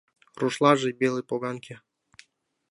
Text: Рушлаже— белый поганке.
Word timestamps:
Рушлаже— 0.39 0.89
белый 1.01 1.25
поганке. 1.29 1.75